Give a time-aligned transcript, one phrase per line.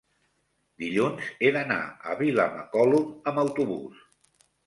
[0.83, 1.77] dilluns he d'anar
[2.13, 4.01] a Vilamacolum amb autobús.